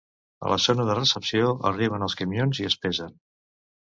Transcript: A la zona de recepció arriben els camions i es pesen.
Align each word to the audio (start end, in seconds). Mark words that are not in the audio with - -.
A 0.45 0.47
la 0.51 0.55
zona 0.63 0.85
de 0.87 0.95
recepció 0.99 1.51
arriben 1.71 2.07
els 2.07 2.17
camions 2.21 2.61
i 2.65 2.67
es 2.71 2.79
pesen. 2.87 3.13